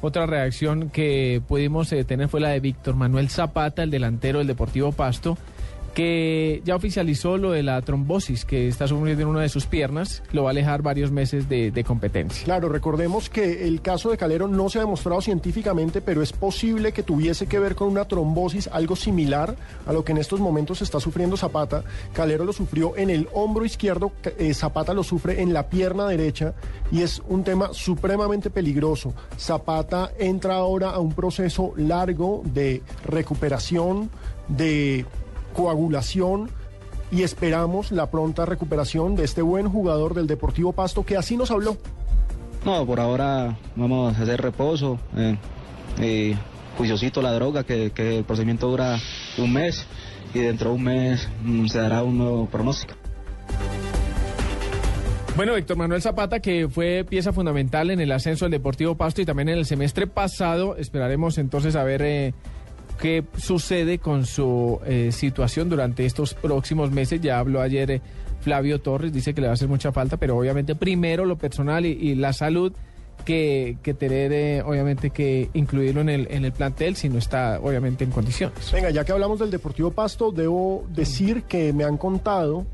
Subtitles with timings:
[0.00, 4.46] otra reacción que pudimos eh, tener fue la de Víctor Manuel Zapata, el delantero del
[4.46, 5.38] Deportivo Pasto,
[5.96, 10.22] que ya oficializó lo de la trombosis que está sufriendo en una de sus piernas,
[10.30, 12.44] lo va a alejar varios meses de, competencia.
[12.44, 16.92] Claro, recordemos que el caso de Calero no se ha demostrado científicamente, pero es posible
[16.92, 19.56] que tuviese que ver con una trombosis, algo similar
[19.86, 21.82] a lo que en estos momentos está sufriendo Zapata.
[22.12, 26.52] Calero lo sufrió en el hombro izquierdo, eh, Zapata lo sufre en la pierna derecha
[26.92, 29.14] y es un tema supremamente peligroso.
[29.38, 34.10] Zapata entra ahora a un proceso largo de recuperación,
[34.48, 35.06] de
[35.56, 36.50] coagulación
[37.10, 41.50] y esperamos la pronta recuperación de este buen jugador del Deportivo Pasto que así nos
[41.50, 41.78] habló.
[42.64, 45.36] No, por ahora vamos a hacer reposo, eh,
[46.02, 46.36] y
[46.76, 48.98] juiciosito la droga, que, que, el procedimiento dura
[49.38, 49.86] un mes
[50.34, 52.94] y dentro de un mes mm, se dará un nuevo pronóstico.
[55.36, 59.24] Bueno, Víctor Manuel Zapata, que fue pieza fundamental en el ascenso del Deportivo Pasto y
[59.24, 62.02] también en el semestre pasado, esperaremos entonces a ver...
[62.02, 62.34] Eh,
[62.96, 67.20] qué sucede con su eh, situación durante estos próximos meses.
[67.20, 68.00] Ya habló ayer eh,
[68.40, 71.84] Flavio Torres, dice que le va a hacer mucha falta, pero obviamente primero lo personal
[71.86, 72.72] y, la salud
[73.24, 77.58] que, que tener, eh, obviamente, que incluirlo en el, en el plantel si no está,
[77.60, 78.70] obviamente, en condiciones.
[78.72, 82.66] Venga, ya que hablamos del Deportivo Pasto, debo decir que me han contado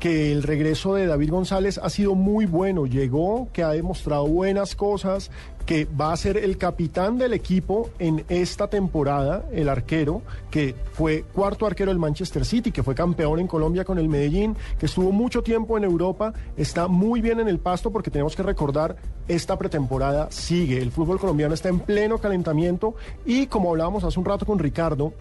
[0.00, 2.86] que el regreso de David González ha sido muy bueno.
[2.86, 5.30] Llegó, que ha demostrado buenas cosas,
[5.66, 11.24] que va a ser el capitán del equipo en esta temporada, el arquero, que fue
[11.34, 15.12] cuarto arquero del Manchester City, que fue campeón en Colombia con el Medellín, que estuvo
[15.12, 18.96] mucho tiempo en Europa, está muy bien en el pasto porque tenemos que recordar,
[19.28, 20.78] esta pretemporada sigue.
[20.78, 22.94] El fútbol colombiano está en pleno calentamiento
[23.26, 25.12] y como hablábamos hace un rato con Ricardo,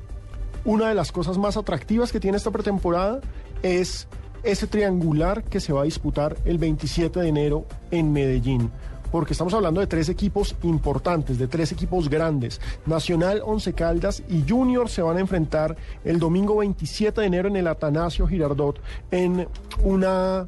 [0.64, 3.20] una de las cosas más atractivas que tiene esta pretemporada
[3.62, 4.08] es
[4.44, 8.72] ese triangular que se va a disputar el 27 de enero en Medellín.
[9.12, 12.62] Porque estamos hablando de tres equipos importantes, de tres equipos grandes.
[12.86, 17.56] Nacional, Once Caldas y Junior se van a enfrentar el domingo 27 de enero en
[17.56, 18.80] el Atanasio Girardot
[19.10, 19.48] en
[19.84, 20.48] una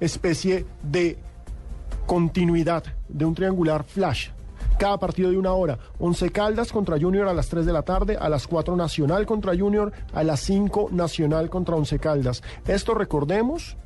[0.00, 1.18] especie de
[2.06, 4.30] continuidad de un triangular flash
[4.78, 5.78] cada partido de una hora.
[5.98, 9.56] Once Caldas contra Junior a las 3 de la tarde, a las 4 Nacional contra
[9.56, 12.42] Junior, a las 5 Nacional contra Once Caldas.
[12.66, 13.76] Esto recordemos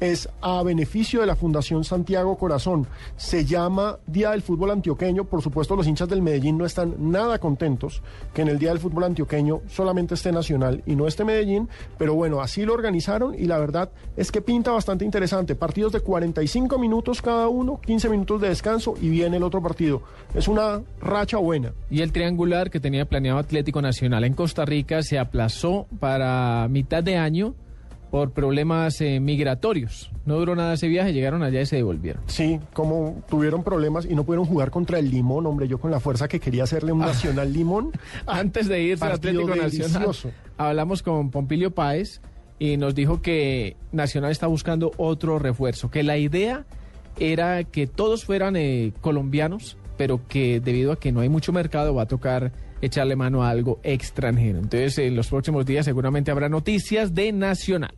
[0.00, 2.86] es a beneficio de la Fundación Santiago Corazón.
[3.16, 5.24] Se llama Día del Fútbol Antioqueño.
[5.24, 8.02] Por supuesto, los hinchas del Medellín no están nada contentos
[8.34, 11.68] que en el Día del Fútbol Antioqueño solamente esté Nacional y no esté Medellín.
[11.96, 15.54] Pero bueno, así lo organizaron y la verdad es que pinta bastante interesante.
[15.54, 20.02] Partidos de 45 minutos cada uno, 15 minutos de descanso y viene el otro partido.
[20.34, 21.72] Es una racha buena.
[21.90, 27.02] Y el triangular que tenía planeado Atlético Nacional en Costa Rica se aplazó para mitad
[27.02, 27.54] de año
[28.10, 30.10] por problemas eh, migratorios.
[30.24, 32.22] No duró nada ese viaje, llegaron allá y se devolvieron.
[32.26, 36.00] Sí, como tuvieron problemas y no pudieron jugar contra el Limón, hombre, yo con la
[36.00, 37.06] fuerza que quería hacerle un ah.
[37.06, 37.92] Nacional Limón.
[38.26, 40.14] Antes de irse al Atlético Nacional,
[40.56, 42.20] hablamos con Pompilio Páez
[42.58, 46.64] y nos dijo que Nacional está buscando otro refuerzo, que la idea
[47.20, 51.94] era que todos fueran eh, colombianos, pero que debido a que no hay mucho mercado
[51.94, 54.58] va a tocar echarle mano a algo extranjero.
[54.58, 57.94] Entonces, en los próximos días seguramente habrá noticias de Nacional.